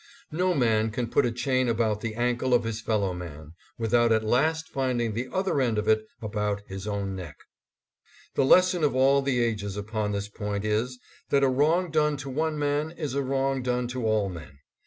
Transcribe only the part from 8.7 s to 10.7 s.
of all the ages upon this point